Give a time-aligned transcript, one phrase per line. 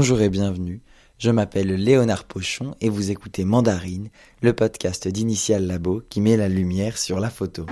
[0.00, 0.80] Bonjour et bienvenue.
[1.18, 4.08] Je m'appelle Léonard Pochon et vous écoutez Mandarine,
[4.40, 7.66] le podcast d'Initial Labo qui met la lumière sur la photo.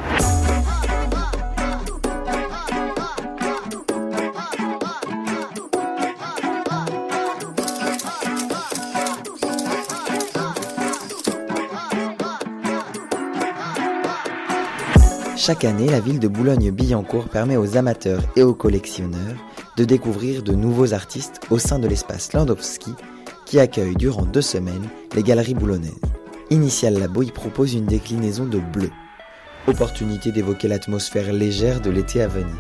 [15.39, 19.37] Chaque année, la ville de Boulogne-Billancourt permet aux amateurs et aux collectionneurs
[19.79, 22.95] de découvrir de nouveaux artistes au sein de l'espace Landowski
[23.47, 25.93] qui accueille durant deux semaines les galeries boulonnaises.
[26.51, 28.91] Initial Labo y propose une déclinaison de bleu.
[29.69, 32.57] Opportunité d'évoquer l'atmosphère légère de l'été à venir.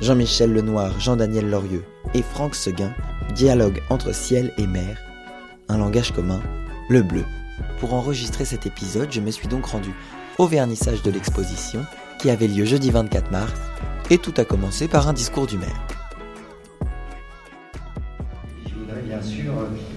[0.00, 2.94] Jean-Michel Lenoir, Jean-Daniel Lorieux et Franck Seguin
[3.34, 4.96] dialoguent entre ciel et mer.
[5.68, 6.40] Un langage commun,
[6.88, 7.24] le bleu.
[7.80, 9.92] Pour enregistrer cet épisode, je me suis donc rendu
[10.38, 11.84] au vernissage de l'exposition
[12.18, 13.52] qui avait lieu jeudi 24 mars
[14.08, 15.95] et tout a commencé par un discours du maire.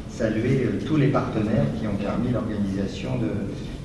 [0.09, 3.29] Saluer euh, tous les partenaires qui ont permis l'organisation de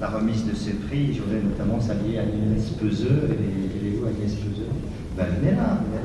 [0.00, 1.14] la remise de ce prix.
[1.14, 3.28] Je voudrais notamment saluer Agnès Peseux.
[3.30, 4.68] Et, et où Agnès Peseux
[5.16, 6.02] ben, venez là, venez.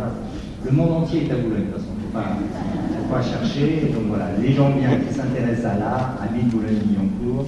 [0.66, 1.94] Le monde entier est à Boulogne, de toute façon.
[2.00, 3.92] Il ne faut pas chercher.
[3.94, 7.48] Donc voilà, les gens bien qui s'intéressent à l'art, l'île Boulogne-Billancourt.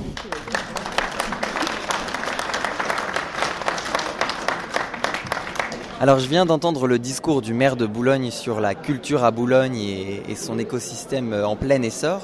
[6.02, 9.78] Alors je viens d'entendre le discours du maire de Boulogne sur la culture à Boulogne
[9.78, 12.22] et, son écosystème en plein essor.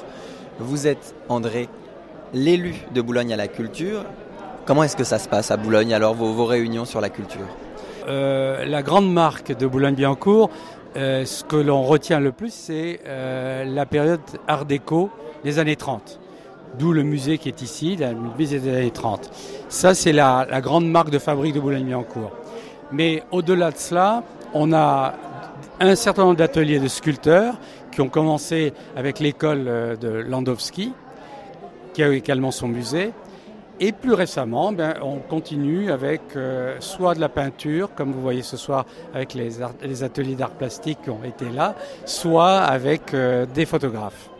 [0.58, 1.68] Vous êtes, André,
[2.34, 4.04] l'élu de Boulogne à la culture.
[4.66, 7.46] Comment est-ce que ça se passe à Boulogne, alors vos, réunions sur la culture?
[8.08, 10.50] Euh, La grande marque de Boulogne-Billancourt,
[10.96, 14.18] euh, ce que l'on retient le plus, c'est euh, la période
[14.48, 15.08] art déco
[15.44, 16.18] des années 30
[16.78, 19.30] d'où le musée qui est ici, le musée des années 30.
[19.68, 22.30] Ça, c'est la, la, grande marque de fabrique de Boulogne-Billancourt.
[22.92, 24.22] Mais au-delà de cela,
[24.54, 25.14] on a
[25.80, 27.54] un certain nombre d'ateliers de sculpteurs
[27.92, 30.92] qui ont commencé avec l'école euh, de Landowski,
[31.94, 33.12] qui a également son musée.
[33.80, 38.42] Et plus récemment, ben, on continue avec euh, soit de la peinture, comme vous voyez
[38.42, 39.62] ce soir avec les,
[40.02, 44.30] ateliers d'art plastique qui ont été là, soit avec euh, des photographes.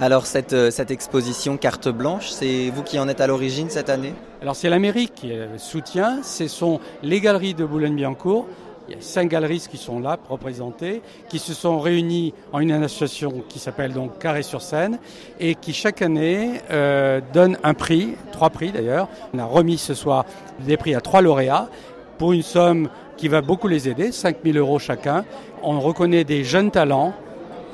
[0.00, 4.14] Alors cette, cette exposition carte blanche, c'est vous qui en êtes à l'origine cette année?
[4.40, 8.46] Alors c'est la mairie qui soutient, ce sont les galeries de Boulogne-Billancourt.
[8.88, 12.70] Il y a cinq galeries qui sont là représentées, qui se sont réunies en une
[12.70, 15.00] association qui s'appelle donc Carré sur Seine
[15.40, 19.08] et qui chaque année euh, donne un prix, trois prix d'ailleurs.
[19.34, 20.24] On a remis ce soir
[20.60, 21.68] des prix à trois lauréats
[22.16, 25.24] pour une somme qui va beaucoup les aider, 5000 euros chacun.
[25.64, 27.12] On reconnaît des jeunes talents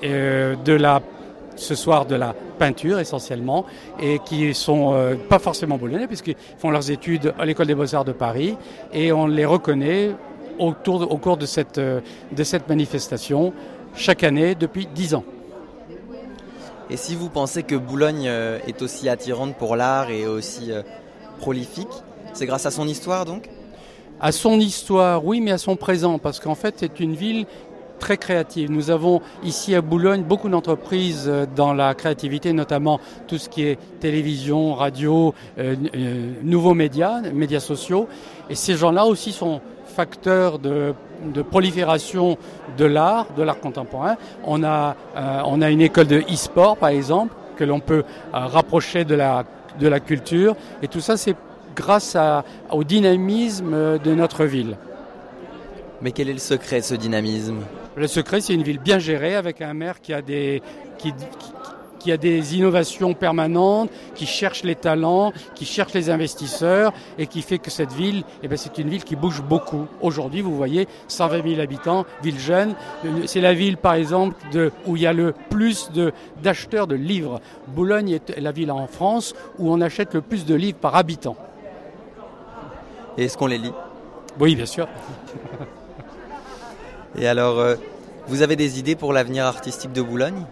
[0.02, 1.02] euh, de la
[1.56, 3.64] ce soir de la peinture essentiellement
[4.00, 8.04] et qui sont euh, pas forcément boulonnais puisqu'ils font leurs études à l'école des beaux-arts
[8.04, 8.56] de Paris
[8.92, 10.12] et on les reconnaît
[10.58, 12.00] autour, au cours de cette, euh,
[12.32, 13.52] de cette manifestation
[13.94, 15.24] chaque année depuis dix ans.
[16.90, 20.70] Et si vous pensez que Boulogne euh, est aussi attirante pour l'art et aussi
[21.38, 21.88] prolifique,
[22.32, 23.48] c'est grâce à son histoire donc?
[24.20, 27.46] À son histoire, oui, mais à son présent, parce qu'en fait, c'est une ville
[28.04, 28.70] très créative.
[28.70, 33.62] Nous avons ici à Boulogne beaucoup d'entreprises euh, dans la créativité, notamment tout ce qui
[33.62, 38.06] est télévision, radio, euh, euh, nouveaux médias, médias sociaux.
[38.50, 40.92] Et ces gens-là aussi sont facteurs de,
[41.32, 42.36] de prolifération
[42.76, 44.16] de l'art, de l'art contemporain.
[44.44, 44.96] On a,
[45.46, 49.44] on a une école de e-sport, par exemple, que l'on peut rapprocher de la,
[49.80, 50.56] de la culture.
[50.82, 51.36] Et tout ça, c'est
[51.76, 54.76] grâce à, au dynamisme de notre ville.
[56.02, 57.60] Mais quel est le secret de ce dynamisme?
[57.96, 60.62] Le secret, c'est une ville bien gérée avec un maire qui a des,
[60.98, 61.12] qui,
[62.04, 67.40] qui a des innovations permanentes, qui cherche les talents, qui cherche les investisseurs et qui
[67.40, 69.86] fait que cette ville, eh ben, c'est une ville qui bouge beaucoup.
[70.02, 72.74] Aujourd'hui, vous voyez, 120 000 habitants, ville jeune.
[73.24, 75.90] C'est la ville, par exemple, de, où il y a le plus
[76.42, 77.40] d'acheteurs de, de livres.
[77.68, 81.36] Boulogne est la ville en France où on achète le plus de livres par habitant.
[83.16, 83.72] Et est-ce qu'on les lit?
[84.38, 84.88] Oui, bien sûr.
[87.16, 87.76] Et alors, euh,
[88.26, 90.44] vous avez des idées pour l'avenir artistique de Boulogne?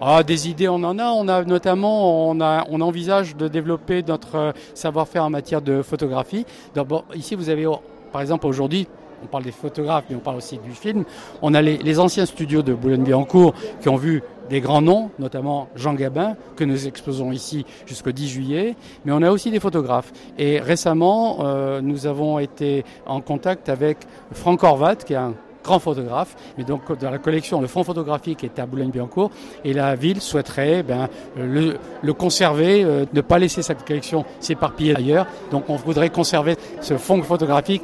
[0.00, 1.06] Ah, des idées, on en a.
[1.06, 5.80] On a notamment, on, a, on envisage de développer notre euh, savoir-faire en matière de
[5.82, 6.44] photographie.
[6.74, 7.66] D'abord, ici, vous avez,
[8.12, 8.86] par exemple, aujourd'hui,
[9.22, 11.04] on parle des photographes, mais on parle aussi du film.
[11.40, 15.68] On a les, les anciens studios de Boulogne-Billancourt qui ont vu des grands noms, notamment
[15.74, 20.12] Jean Gabin, que nous exposons ici jusqu'au 10 juillet, mais on a aussi des photographes.
[20.38, 23.98] Et récemment, euh, nous avons été en contact avec
[24.32, 25.34] Franck Horvat, qui est un
[25.64, 29.30] grand photographe, mais donc dans la collection, le fonds photographique est à Boulogne-Billancourt,
[29.64, 34.94] et la ville souhaiterait ben, le, le, conserver, euh, ne pas laisser cette collection s'éparpiller
[34.94, 35.26] ailleurs.
[35.50, 37.82] Donc on voudrait conserver ce fonds photographique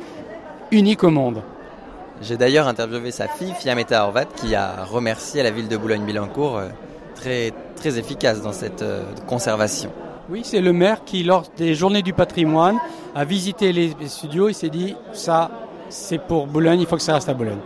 [0.71, 1.43] unique au monde.
[2.23, 6.69] J'ai d'ailleurs interviewé sa fille, Fiametta Horvat, qui a remercié la ville de Boulogne-Billancourt euh,
[7.15, 8.85] très, très efficace dans cette
[9.27, 9.91] conservation.
[10.29, 12.79] Oui, c'est le maire qui, lors des journées du patrimoine,
[13.17, 15.51] a visité les studios et s'est dit ça,
[15.91, 17.59] c'est pour Boulogne, il faut que ça reste à Boulogne.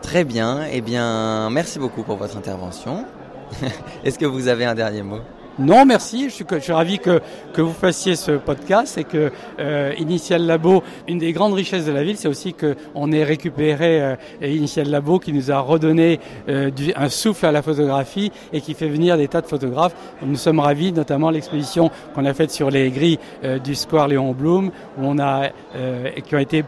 [0.00, 3.04] Très bien, eh bien, merci beaucoup pour votre intervention.
[4.04, 5.20] Est-ce que vous avez un dernier mot?
[5.58, 6.28] Non, merci.
[6.28, 7.20] Je suis, ravi que,
[7.56, 12.02] vous fassiez ce podcast et que euh, Initial Labo, une des grandes richesses de la
[12.02, 16.20] ville, c'est aussi qu'on ait récupéré euh, Initial Labo qui nous a redonné
[16.50, 19.94] euh, un souffle à la photographie et qui fait venir des tas de photographes.
[20.22, 23.18] Nous sommes ravis, notamment l'exposition qu'on a faite sur les grilles
[23.64, 24.70] du Square Léon Blum,
[26.26, 26.64] qui ont été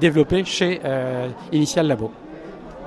[0.00, 0.80] développées chez
[1.52, 2.12] Initial Labo.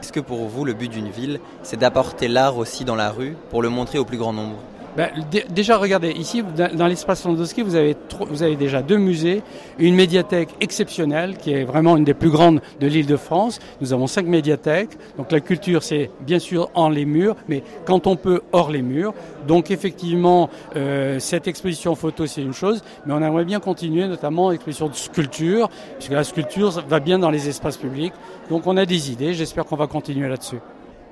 [0.01, 3.35] Est-ce que pour vous, le but d'une ville, c'est d'apporter l'art aussi dans la rue
[3.49, 4.57] pour le montrer au plus grand nombre?
[4.95, 5.09] Ben,
[5.49, 6.43] déjà, regardez, ici,
[6.73, 7.95] dans l'espace Landowski, vous avez,
[8.29, 9.41] vous avez déjà deux musées,
[9.79, 13.59] une médiathèque exceptionnelle, qui est vraiment une des plus grandes de l'île de France.
[13.81, 14.91] Nous avons cinq médiathèques.
[15.17, 18.81] Donc la culture, c'est bien sûr en les murs, mais quand on peut, hors les
[18.81, 19.13] murs.
[19.47, 24.51] Donc effectivement, euh, cette exposition photo, c'est une chose, mais on aimerait bien continuer, notamment
[24.51, 28.13] l'exposition de sculpture, puisque la sculpture va bien dans les espaces publics.
[28.49, 30.59] Donc on a des idées, j'espère qu'on va continuer là-dessus.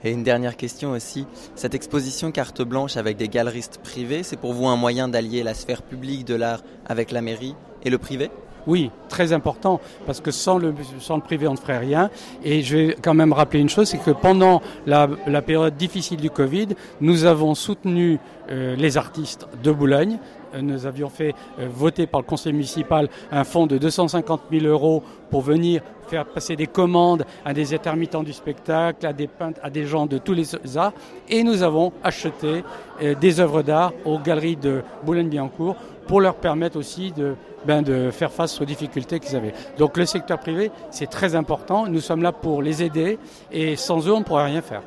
[0.04, 4.54] Et une dernière question aussi, cette exposition carte blanche avec des galeristes privés, c'est pour
[4.54, 8.32] vous un moyen d'allier la sphère publique de l'art avec la mairie et le privé?
[8.68, 12.10] Oui, très important, parce que sans le, sans privé, on ne ferait rien.
[12.44, 16.18] Et je vais quand même rappeler une chose, c'est que pendant la, la, période difficile
[16.18, 16.70] du Covid,
[17.00, 18.20] nous avons soutenu
[18.50, 20.20] euh, les artistes de Boulogne.
[20.54, 24.66] Euh, nous avions fait euh, voter par le conseil municipal un fonds de 250 000
[24.66, 29.60] euros pour venir faire passer des commandes à des intermittents du spectacle, à des peintres,
[29.64, 30.94] à des gens de tous les arts.
[31.30, 32.64] Et nous avons acheté
[33.00, 35.78] des œuvres d'art aux galeries de Boulogne-Billancourt
[36.08, 39.54] pour leur permettre aussi de, ben, de faire face aux difficultés qu'ils avaient.
[39.78, 41.88] Donc le secteur privé, c'est très important.
[41.88, 43.18] Nous sommes là pour les aider
[43.52, 44.82] et sans eux, on ne pourrait rien faire.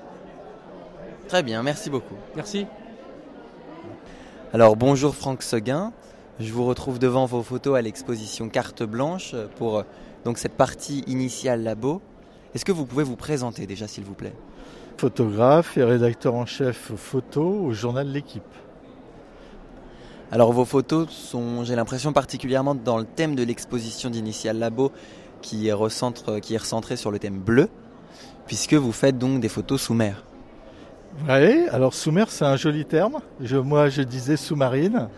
[1.28, 2.16] Très bien, merci beaucoup.
[2.36, 2.66] Merci.
[4.54, 5.92] Alors bonjour Franck Seguin,
[6.38, 9.82] je vous retrouve devant vos photos à l'exposition Carte Blanche pour
[10.24, 12.00] donc cette partie initiale labo.
[12.54, 14.32] Est-ce que vous pouvez vous présenter déjà s'il vous plaît?
[14.96, 18.44] Photographe et rédacteur en chef photo au journal L'équipe.
[20.30, 24.92] Alors vos photos sont, j'ai l'impression, particulièrement dans le thème de l'exposition d'Initial Labo
[25.42, 27.68] qui est, recentre, qui est recentré sur le thème bleu,
[28.46, 30.22] puisque vous faites donc des photos sous mer.
[31.22, 33.20] Oui, alors sous-mer, c'est un joli terme.
[33.40, 35.08] Moi, je disais sous-marine,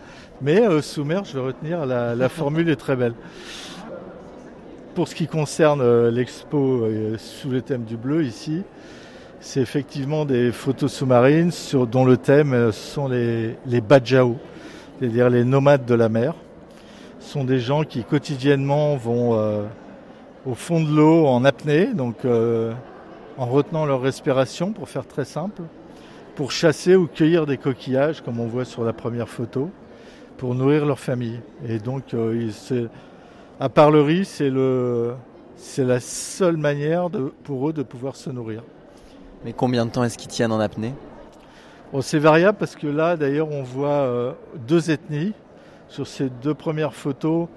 [0.41, 3.13] mais euh, sous-mer, je vais retenir, la, formule est très belle.
[4.95, 8.63] Pour ce qui concerne euh, l'expo euh, sous le thème du bleu ici,
[9.41, 14.37] c'est effectivement des photos sous-marines sur, dont le thème sont les, les Bajau,
[14.99, 16.35] c'est-à-dire les nomades de la mer.
[17.19, 19.65] Ce sont des gens qui quotidiennement vont
[20.45, 25.63] au fond de l'eau en apnée, donc en retenant leur respiration, pour faire très simple
[26.37, 29.71] pour chasser ou cueillir des coquillages, comme on voit sur la première photo,
[30.37, 31.39] pour nourrir leur famille.
[31.67, 32.47] Et donc, euh,
[33.59, 35.15] à part le riz, c'est le,
[35.55, 38.61] c'est la seule manière de, pour eux de pouvoir se nourrir.
[39.43, 40.93] Mais combien de temps est-ce qu'ils tiennent en apnée?
[41.91, 44.33] Bon, C'est variable parce que là, d'ailleurs, on voit euh,
[44.67, 45.33] deux ethnies.
[45.89, 47.47] Sur ces deux premières photos,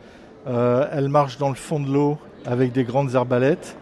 [0.46, 2.16] euh, elles marchent dans le fond de l'eau
[2.46, 3.76] avec des grandes arbalètes.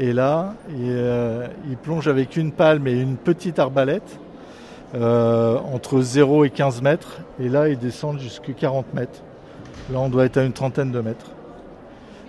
[0.00, 4.18] Et là, ils, euh, ils plongent avec une palme et une petite arbalète
[4.94, 7.20] euh, entre 0 et 15 mètres.
[7.38, 9.22] Et là, ils descendent jusqu'à 40 mètres.
[9.92, 11.30] Là, on doit être à une trentaine de mètres.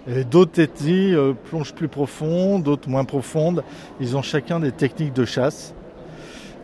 [0.07, 3.63] Et d'autres ethnies euh, plongent plus profond, d'autres moins profondes.
[4.00, 5.74] Ils ont chacun des techniques de chasse.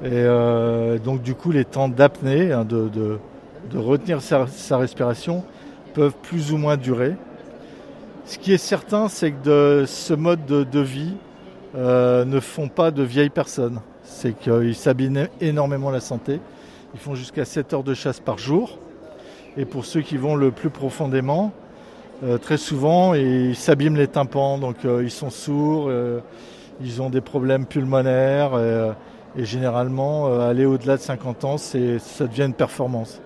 [0.04, 3.20] Et euh, donc, du coup, les temps d'apnée, hein, de,
[3.76, 5.44] retenir sa, respiration,
[5.94, 7.16] peuvent plus ou moins durer.
[8.26, 11.14] Ce qui est certain, c'est que ce mode de, de vie
[11.76, 16.40] euh, ne font pas de vieilles personnes c'est qu'ils s'abîment énormément la santé.
[16.94, 18.80] Ils font jusqu'à 7 heures de chasse par jour.
[19.58, 21.52] Et pour ceux qui vont le plus profondément,
[22.24, 26.20] euh, très souvent, ils s'abîment les tympans, donc euh, ils sont sourds, euh,
[26.82, 28.58] ils ont des problèmes pulmonaires,
[29.38, 31.78] et généralement, aller au-delà de 50 ans, ça
[32.28, 33.20] devient une performance.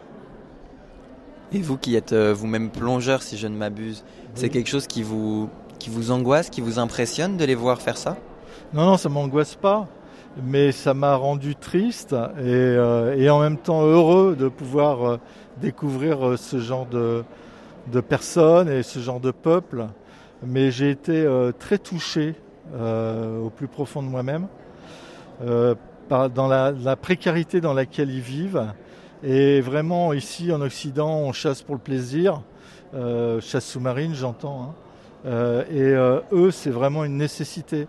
[1.53, 4.31] Et vous qui êtes vous-même plongeur, si je ne m'abuse, oui.
[4.35, 7.97] c'est quelque chose qui vous, qui vous angoisse, qui vous impressionne de les voir faire
[7.97, 8.17] ça?
[8.73, 9.87] Non, non, ça m'angoisse pas
[10.37, 15.17] mais ça m'a rendu triste et, euh, et, en même temps heureux de pouvoir euh,
[15.57, 17.23] découvrir euh, ce genre de,
[18.07, 19.87] personnes et ce genre de peuple.
[20.43, 21.27] Mais j'ai été
[21.59, 22.33] très touché
[22.73, 24.47] au plus profond de moi-même
[25.39, 28.73] dans la, la, précarité dans laquelle ils vivent.
[29.23, 32.41] Et vraiment, ici en Occident, on chasse pour le plaisir,
[32.93, 34.73] chasse sous-marine, j'entends.
[35.27, 35.63] Hein.
[35.69, 35.93] et
[36.31, 37.87] eux, c'est vraiment une nécessité.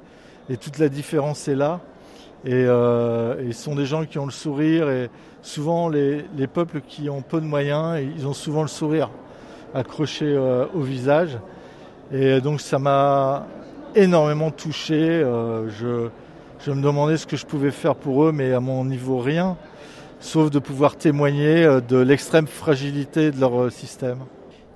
[0.50, 1.80] Et toute la différence est là
[2.44, 5.10] Et euh, sont des gens qui ont le sourire et
[5.42, 9.10] souvent les, les, peuples qui ont peu de moyens, ils ont souvent le sourire
[9.74, 11.38] accroché euh, au visage.
[12.12, 13.46] Et donc ça m'a
[13.94, 14.98] énormément touché.
[14.98, 16.08] Euh, je,
[16.64, 19.56] je me demandais ce que je pouvais faire pour eux, mais à mon niveau rien,
[20.20, 24.18] sauf de pouvoir témoigner euh, de l'extrême fragilité de leur système.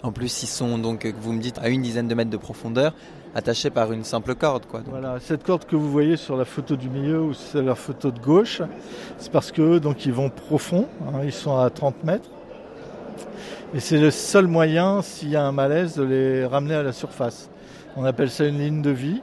[0.02, 2.94] En plus, ils sont donc, vous me dites, à une dizaine de mètres de profondeur,
[3.37, 4.64] attachés par une simple corde.
[4.64, 4.81] Quoi.
[4.88, 8.11] Voilà, cette corde que vous voyez sur la photo du milieu ou sur la photo
[8.11, 8.62] de gauche,
[9.19, 12.31] c'est parce que donc ils vont profond, hein, ils sont à 30 mètres.
[13.75, 16.93] Et c'est le seul moyen, s'il y a un malaise, de les ramener à la
[16.93, 17.50] surface.
[17.97, 19.21] On appelle ça une ligne de vie.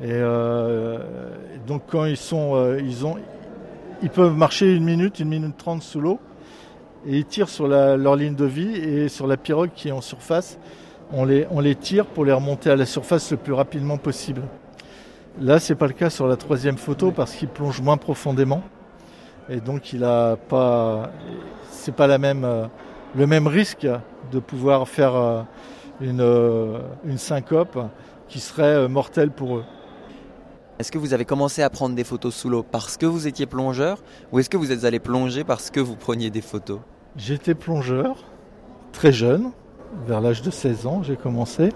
[0.00, 0.98] Et euh,
[1.66, 3.16] donc quand ils sont, euh, ils ont,
[4.02, 6.20] ils peuvent marcher une minute, une minute trente sous l'eau,
[7.06, 10.00] et ils tirent sur leur ligne de vie et sur la pirogue qui est en
[10.00, 10.58] surface.
[11.12, 14.42] On les, on les tire pour les remonter à la surface le plus rapidement possible.
[15.40, 18.62] Là, c'est pas le cas sur la troisième photo parce qu'il plonge moins profondément
[19.48, 21.10] et donc il a pas,
[21.70, 22.66] c'est pas la même, euh,
[23.14, 23.86] le même risque
[24.32, 25.42] de pouvoir faire euh,
[26.00, 27.78] une, euh, une syncope
[28.28, 29.64] qui serait mortelle pour eux.
[30.78, 33.46] Est-ce que vous avez commencé à prendre des photos sous l'eau parce que vous étiez
[33.46, 36.80] plongeur ou est-ce que vous êtes allé plonger parce que vous preniez des photos?
[37.16, 38.24] J'étais plongeur,
[38.92, 39.52] très jeune,
[40.06, 41.70] vers l'âge de 16 ans j'ai commencé.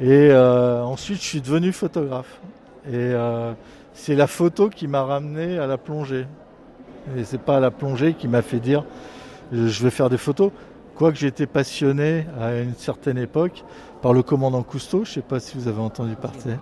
[0.00, 2.40] Et euh, ensuite je suis devenu photographe.
[2.88, 3.52] Et euh,
[3.92, 6.26] c'est la photo qui m'a ramené à la plongée.
[7.16, 8.84] Et c'est pas la plongée qui m'a fait dire
[9.52, 10.50] je vais faire des photos.
[10.96, 13.64] Quoique j'étais passionné à une certaine époque
[14.00, 16.56] par le commandant Cousteau, je ne sais pas si vous avez entendu parler.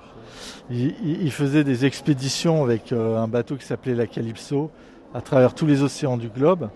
[0.71, 4.71] Il, faisait des expéditions avec euh, un bateau qui s'appelait la Calypso
[5.15, 6.69] à travers tous les océans du globe.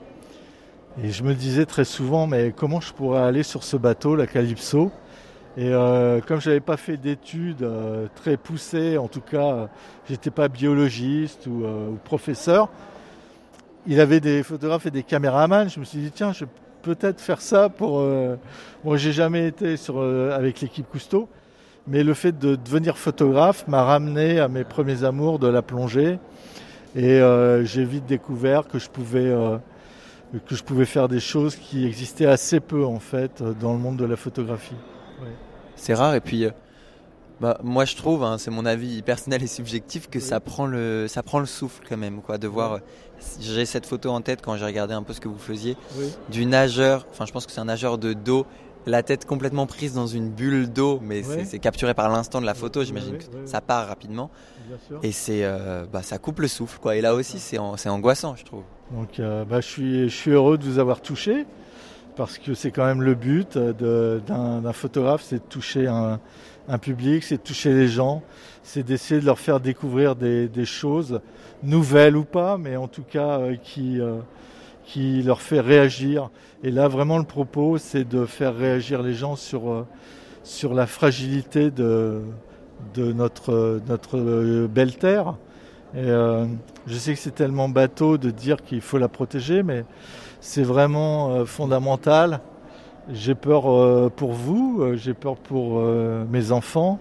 [1.01, 4.27] Et je me disais très souvent, mais comment je pourrais aller sur ce bateau, la
[4.27, 4.91] Calypso?
[5.57, 9.67] Et euh, comme je n'avais pas fait d'études euh, très poussées, en tout cas, euh,
[10.09, 12.69] j'étais pas biologiste ou, ou, professeur,
[13.87, 15.69] il avait des photographes et des caméramans.
[15.69, 18.05] Je me suis dit, tiens, je peux peut-être faire ça pour.
[18.85, 19.77] Moi, j'ai jamais été
[20.33, 21.29] avec l'équipe Cousteau,
[21.87, 26.19] mais le fait de devenir photographe m'a ramené à mes premiers amours de la plongée.
[26.97, 27.21] Et
[27.65, 29.33] j'ai vite découvert que je pouvais
[30.47, 33.97] que je pouvais faire des choses qui existaient assez peu en fait dans le monde
[33.97, 34.77] de la photographie.
[35.23, 35.29] Ouais.
[35.77, 36.51] C'est rare et puis euh,
[37.41, 40.25] bah, moi je trouve, hein, c'est mon avis personnel et subjectif, que oui.
[40.25, 42.81] ça prend le ça prend le souffle quand même quoi, de voir.
[43.41, 46.13] J'ai cette photo en tête quand j'ai regardé un peu ce que vous faisiez oui.
[46.31, 47.07] du nageur.
[47.11, 48.47] Enfin, je pense que c'est un nageur de dos
[48.89, 51.45] la tête complètement prise dans une bulle d'eau, mais ouais.
[51.45, 52.83] c'est capturé par l'instant de la photo.
[52.83, 54.31] J'imagine ouais, que ça part rapidement.
[55.03, 56.97] Et c'est, euh, bah, ça coupe le souffle, quoi.
[56.97, 58.65] Et là aussi, c'est an angoissant, je trouve.
[58.91, 61.47] Donc, euh, bah, je suis, je suis heureux de vous avoir touché
[62.17, 66.19] parce que c'est quand même le but d'un photographe, c'est de toucher un,
[66.67, 68.23] un public, c'est de toucher les gens,
[68.65, 71.21] c'est d'essayer de leur faire découvrir des, des, choses
[71.63, 74.01] nouvelles ou pas, mais en tout cas euh, qui
[74.89, 76.31] qui leur fait réagir.
[76.65, 79.87] Et là, vraiment, le propos, c'est de faire réagir les gens sur, euh,
[80.43, 82.23] sur la fragilité de,
[82.95, 85.35] de notre, notre belle terre.
[85.95, 86.47] Et euh,
[86.87, 89.85] je sais que c'est tellement bateau de dire qu'il faut la protéger, mais
[90.41, 92.41] c'est vraiment euh, fondamental.
[93.13, 95.83] J'ai peur euh, pour vous, euh, j'ai peur pour
[96.31, 96.99] mes enfants.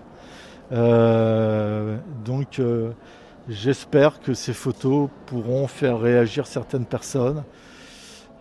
[0.71, 2.61] donc,
[3.47, 7.43] j'espère que ces photos pourront faire réagir certaines personnes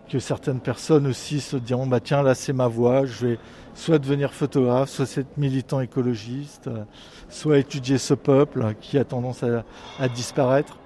[0.09, 3.39] que certaines personnes aussi se diront bah tiens là c'est ma voie, je vais
[3.77, 6.69] soit devenir photographe, soit être militant écologiste,
[7.29, 10.79] soit étudier ce peuple qui a tendance à, disparaître.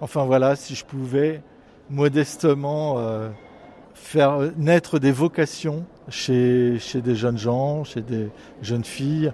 [0.00, 1.42] Enfin voilà, si je pouvais
[1.90, 3.28] modestement euh,
[3.94, 8.28] faire naître des vocations chez, des jeunes gens, chez des
[8.62, 9.32] jeunes filles,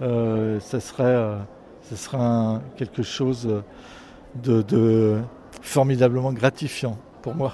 [0.00, 3.62] euh, ça serait, euh, quelque chose
[4.42, 5.20] de
[5.60, 7.52] formidablement gratifiant pour moi.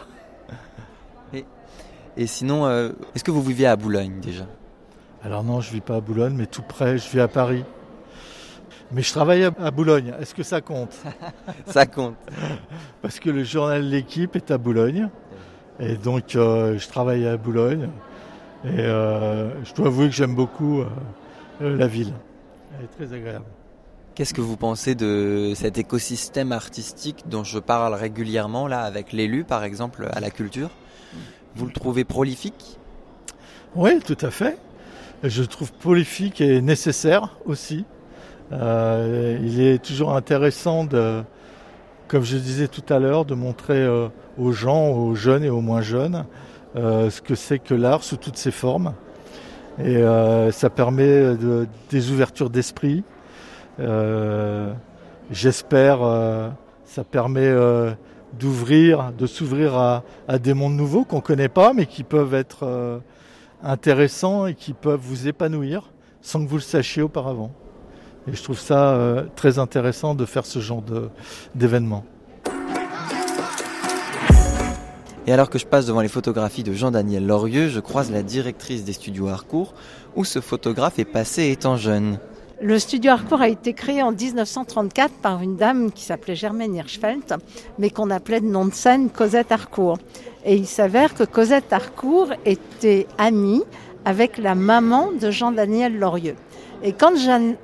[2.16, 4.46] Et sinon, euh, est-ce que vous vivez à Boulogne déjà?
[5.24, 7.64] Alors non, je ne vis pas à Boulogne, mais tout près, je vis à Paris.
[8.94, 10.94] Mais je travaille à Boulogne, est-ce que ça compte?
[11.66, 12.16] Ça compte.
[13.02, 15.08] Parce que le journal L'équipe est à Boulogne.
[15.80, 17.88] Et donc euh, je travaille à Boulogne.
[18.64, 20.88] Et euh, je dois avouer que j'aime beaucoup euh,
[21.60, 22.12] la ville.
[22.78, 23.46] Elle est très agréable.
[24.14, 29.44] Qu'est-ce que vous pensez de cet écosystème artistique dont je parle régulièrement là avec l'élu
[29.44, 30.68] par exemple à la culture?
[31.56, 32.78] Vous le trouvez prolifique?
[33.74, 34.58] Oui, tout à fait.
[35.22, 37.84] Je le trouve prolifique et nécessaire aussi.
[38.52, 41.22] Euh, il est toujours intéressant de,
[42.08, 45.60] comme je disais tout à l'heure, de montrer euh, aux gens, aux jeunes et aux
[45.60, 46.26] moins jeunes,
[46.76, 48.94] euh, ce que c'est que l'art sous toutes ses formes.
[49.82, 50.02] Et
[50.52, 53.04] ça permet de, des ouvertures d'esprit.
[55.30, 56.00] J'espère
[56.84, 57.50] Ça permet
[58.38, 60.02] d'ouvrir, de s'ouvrir à,
[60.38, 63.00] des mondes nouveaux qu'on ne connaît pas, mais qui peuvent être
[63.62, 67.52] intéressants et qui peuvent vous épanouir sans que vous le sachiez auparavant.
[68.26, 70.82] Et je trouve ça très intéressant de faire ce genre
[71.54, 72.04] d'événement.
[75.26, 78.84] Et alors que je passe devant les photographies de Jean-Daniel Lorieux, je croise la directrice
[78.84, 79.72] des studios Harcourt,
[80.16, 82.18] où ce photographe est passé étant jeune.
[82.62, 87.38] Le studio Harcourt a été créé en 1934 par une dame qui s'appelait Germaine Hirschfeld,
[87.80, 89.98] mais qu'on appelait de nom de scène Cosette Harcourt.
[90.44, 93.64] Et il s'avère que Cosette Harcourt était amie
[94.04, 96.36] avec la maman de Jean-Daniel Lorieux.
[96.84, 97.14] Et quand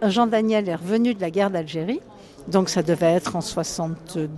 [0.03, 2.01] Jean-Daniel est revenu de la guerre d'Algérie,
[2.49, 4.29] donc ça devait être en 62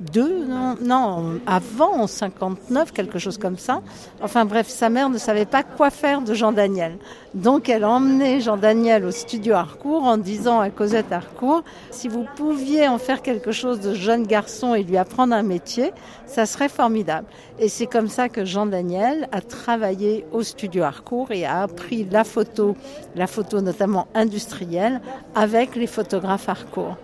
[0.00, 0.46] deux,
[0.80, 3.82] non, avant, en 59, quelque chose comme ça.
[4.22, 6.96] Enfin bref, sa mère ne savait pas quoi faire de Jean-Daniel.
[7.34, 12.24] Donc elle a emmené Jean-Daniel au studio Harcourt en disant à Cosette Harcourt, si vous
[12.34, 15.92] pouviez en faire quelque chose de jeune garçon et lui apprendre un métier,
[16.26, 17.26] ça serait formidable.
[17.58, 22.24] Et c'est comme ça que Jean-Daniel a travaillé au studio Harcourt et a appris la
[22.24, 22.74] photo,
[23.14, 25.00] la photo notamment industrielle,
[25.34, 26.96] avec les photographes Harcourt.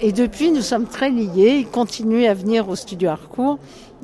[0.00, 1.58] Et depuis, nous sommes très liés.
[1.60, 3.58] Il continue à venir au studio Harcourt.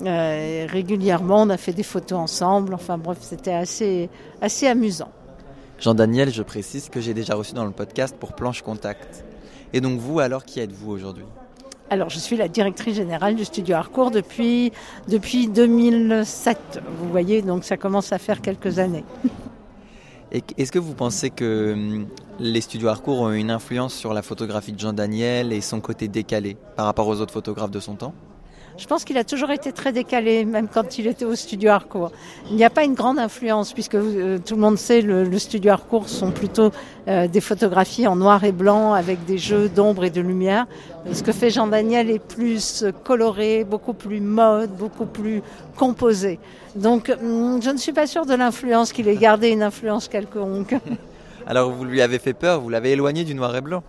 [0.04, 2.74] Euh, régulièrement, on a fait des photos ensemble.
[2.74, 4.08] Enfin bref, c'était assez,
[4.40, 5.10] assez amusant.
[5.78, 9.24] Jean-Daniel, je précise que j'ai déjà reçu dans le podcast pour Planche Contact.
[9.72, 11.24] Et donc vous, alors, qui êtes-vous aujourd'hui?
[11.90, 14.72] Alors, je suis la directrice générale du studio Harcourt depuis,
[15.08, 16.80] depuis 2007.
[16.98, 19.04] Vous voyez, donc ça commence à faire quelques années.
[20.32, 22.06] Est-ce que vous pensez que hum,
[22.38, 26.06] les studios Harcourt ont une influence sur la photographie de Jean Daniel et son côté
[26.06, 28.14] décalé par rapport aux autres photographes de son temps?
[28.80, 32.12] Je pense qu'il a toujours été très décalé, même quand il était au studio Harcourt.
[32.48, 35.38] Il n'y a pas une grande influence, puisque euh, tout le monde sait, le, le
[35.38, 36.70] studio Harcourt sont plutôt
[37.06, 40.66] euh, des photographies en noir et blanc, avec des jeux d'ombre et de lumière.
[41.12, 45.42] Ce que fait Jean Daniel est plus coloré, beaucoup plus mode, beaucoup plus
[45.76, 46.38] composé.
[46.74, 50.74] Donc, hum, je ne suis pas sûre de l'influence qu'il ait gardé une influence quelconque.
[51.46, 53.82] Alors, vous lui avez fait peur, vous l'avez éloigné du noir et blanc?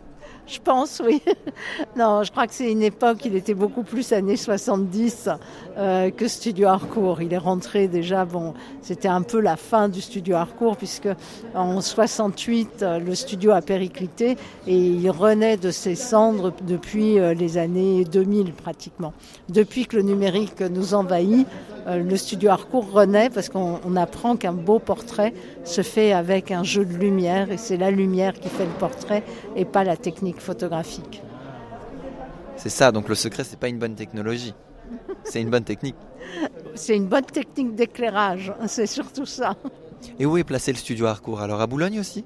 [0.52, 1.22] Je pense, oui.
[1.96, 5.30] non, je crois que c'est une époque, il était beaucoup plus années 70
[5.78, 7.22] euh, que Studio Harcourt.
[7.22, 11.08] Il est rentré déjà, bon, c'était un peu la fin du Studio Harcourt, puisque
[11.56, 14.36] en 68, euh, le studio a périclité
[14.68, 19.14] et il renaît de ses cendres depuis euh, les années 2000 pratiquement.
[19.50, 21.48] Depuis que le numérique nous envahit,
[21.88, 25.34] le Studio Harcourt renaît parce qu'on apprend qu'un beau portrait
[25.64, 29.24] se fait avec un jeu de lumière et c'est la lumière qui fait le portrait
[29.56, 31.22] et pas la technique photographique.
[32.58, 34.54] C'est ça, donc le secret, c'est pas une bonne technologie,
[35.24, 35.96] c'est une bonne technique.
[36.76, 39.56] C'est une bonne technique d'éclairage, c'est surtout ça.
[40.20, 41.42] Et où est placé le studio Harcourt?
[41.42, 42.24] Alors à Boulogne aussi?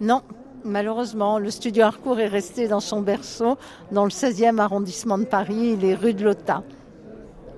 [0.00, 0.20] Non,
[0.64, 1.38] malheureusement.
[1.38, 3.56] Le studio Harcourt est resté dans son berceau,
[3.92, 6.62] dans le 16e arrondissement de Paris, les rues de Lota.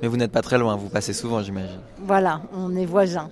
[0.00, 1.80] Mais vous n'êtes pas très loin, vous passez souvent, j'imagine.
[1.98, 3.30] Voilà, on est voisins.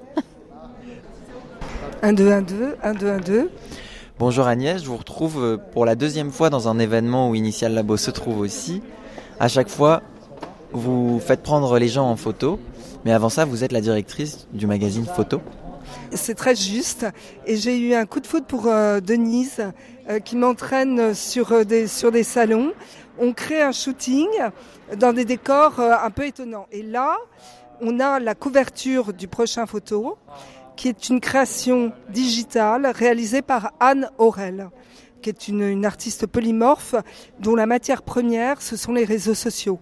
[2.03, 3.51] 1, 2, 1, 2, 1, 2, 1, 2.
[4.19, 7.75] Bonjour Agnès, je vous retrouve euh, pour la deuxième fois dans un événement où Initial
[7.75, 8.81] Labo se trouve aussi.
[9.39, 10.01] À chaque fois,
[10.73, 12.59] vous faites prendre les gens en photo,
[13.05, 15.43] mais avant ça, vous êtes la directrice du magazine Photo.
[16.15, 17.05] C'est très juste.
[17.45, 19.61] Et j'ai eu un coup de foot pour euh, Denise
[20.09, 22.73] euh, qui m'entraîne sur, des, sur des salons.
[23.19, 24.29] On crée un shooting
[24.97, 26.69] dans des décors un peu étonnants.
[26.73, 27.17] Et là,
[27.83, 30.17] on a la couverture du prochain photo
[30.77, 34.71] qui est une création digitale réalisée par Anne Aurel,
[35.23, 36.95] qui est une, artiste polymorphe
[37.41, 39.81] dont la matière première, ce sont les réseaux sociaux.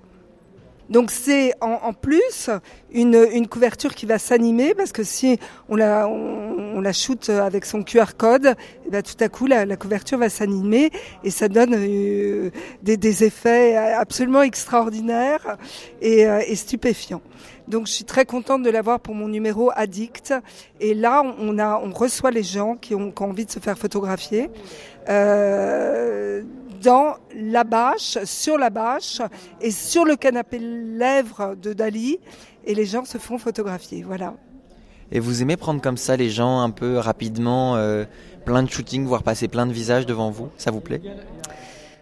[0.90, 2.50] Donc c'est en, plus
[2.92, 7.82] une, couverture qui va s'animer parce que si on la, on, la shoot avec son
[7.82, 8.52] QR code, et
[8.86, 10.90] eh ben, tout à coup la, couverture va s'animer
[11.22, 12.50] et ça donne euh,
[12.82, 15.56] des, effets absolument extraordinaires
[16.00, 17.22] et, euh, et stupéfiants.
[17.66, 20.34] Donc je suis très contente de l'avoir pour mon numéro Addict.
[20.80, 24.50] Et là, on, a, on reçoit les gens qui ont, envie de se faire photographier.
[25.08, 26.42] Euh,
[26.84, 29.20] dans la bâche, sur la bâche
[29.60, 32.18] et sur le canapé lèvres de Dali.
[32.64, 34.02] Et les gens se font photographier.
[34.02, 34.34] Voilà.
[35.10, 38.04] Et vous aimez prendre comme ça les gens un peu rapidement, euh,
[38.44, 41.00] plein de shooting, voir passer plein de visages devant vous Ça vous plaît?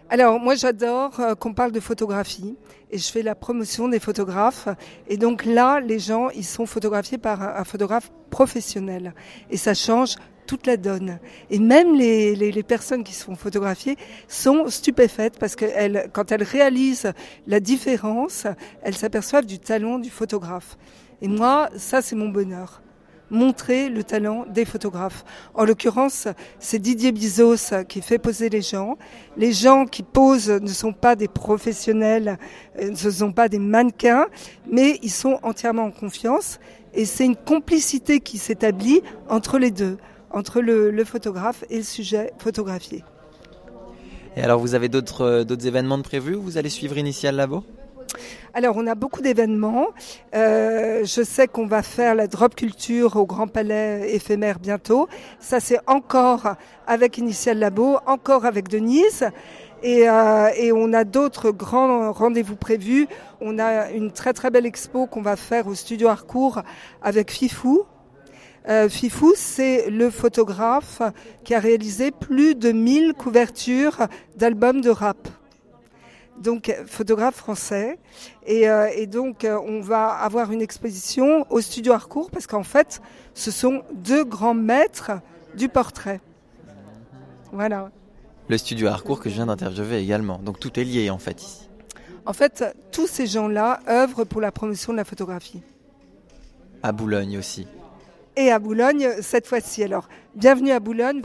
[0.09, 2.55] Alors moi j'adore euh, qu'on parle de photographie
[2.91, 4.67] et je fais la promotion des photographes
[5.07, 9.15] et donc là les gens ils sont photographiés par un, photographe professionnel
[9.49, 11.19] et ça change toute la donne.
[11.49, 16.31] Et même les, les, les, personnes qui se font photographier sont stupéfaites parce que quand
[16.31, 17.11] elles réalisent
[17.47, 18.47] la différence,
[18.81, 20.77] elles s'aperçoivent du talent du photographe.
[21.21, 22.81] Et moi, ça c'est mon bonheur.
[23.29, 25.25] montrer le talent des photographes.
[25.55, 26.27] En l'occurrence,
[26.59, 28.97] c'est Didier Bizos qui fait poser les gens.
[29.37, 32.37] Les gens qui posent ne sont pas des professionnels,
[32.79, 34.27] euh, ne sont pas des mannequins,
[34.69, 36.59] mais ils sont entièrement en confiance.
[36.93, 39.97] Et c'est une complicité qui s'établit entre les deux,
[40.33, 43.03] entre le, le photographe et le sujet photographié.
[44.35, 47.63] Et alors, vous avez d'autres euh, d'autres événements de prévus Vous allez suivre Initial Labo?
[48.55, 49.87] Alors, on a beaucoup d'événements.
[50.35, 55.07] Euh, je sais qu'on va faire la drop culture au Grand Palais éphémère bientôt.
[55.39, 59.25] Ça, c'est encore avec Initial Labo, encore avec Denise.
[59.81, 63.07] Et, euh, et on a d'autres grands rendez-vous prévus.
[63.41, 66.61] On a une très très belle expo qu'on va faire au studio Harcourt
[67.01, 67.83] avec Fifou,
[68.69, 71.01] euh, Fifou, c'est le photographe
[71.43, 75.27] qui a réalisé plus de 1000 couvertures d'albums de rap.
[76.39, 77.99] Donc, photographe français.
[78.45, 82.63] Et, euh, et donc, euh, on va avoir une exposition au studio Harcourt parce qu'en
[82.63, 83.01] fait,
[83.33, 85.11] ce sont deux grands maîtres
[85.55, 86.21] du portrait.
[87.51, 87.91] Voilà.
[88.47, 90.39] Le studio Harcourt que je viens d'interviewer également.
[90.39, 91.69] Donc, tout est lié en fait ici.
[92.25, 95.61] En fait, tous ces gens-là œuvrent pour la promotion de la photographie.
[96.81, 97.67] À Boulogne aussi
[98.35, 99.83] et à Boulogne cette fois-ci.
[99.83, 101.21] Alors, bienvenue à Boulogne.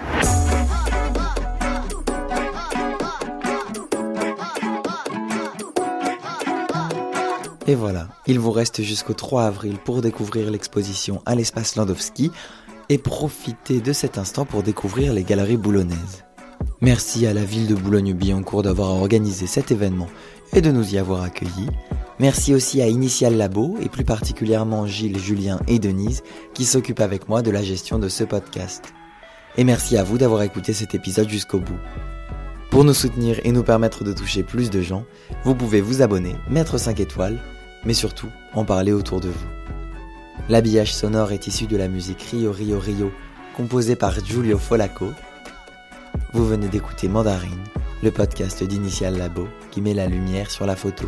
[7.66, 12.31] Et voilà, il vous reste jusqu'au 3 avril pour découvrir l'exposition à l'espace Landowski
[12.88, 16.25] et profiter de cet instant pour découvrir les galeries boulonnaises.
[16.81, 20.09] Merci à la ville de Boulogne-Billancourt d'avoir organisé cet événement
[20.55, 21.68] et de nous y avoir accueillis.
[22.20, 27.28] Merci aussi à Initial Labo et plus particulièrement Gilles, Julien et Denise qui s'occupent avec
[27.28, 28.92] moi de la gestion de ce podcast.
[29.57, 31.78] Et merci à vous d'avoir écouté cet épisode jusqu'au bout.
[32.70, 35.04] Pour nous soutenir et nous permettre de toucher plus de gens,
[35.44, 37.38] vous pouvez vous abonner, mettre 5 étoiles,
[37.85, 39.48] mais surtout en parler autour de vous.
[40.48, 43.12] L'habillage sonore est issu de la musique Rio Rio Rio,
[43.57, 45.12] composée par Giulio Folaco.
[46.33, 47.64] Vous venez d'écouter Mandarine,
[48.02, 51.07] le podcast d'Initial Labo qui met la lumière sur la photo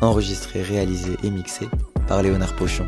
[0.00, 1.68] enregistré, réalisé et mixé
[2.06, 2.86] par Léonard Pochon.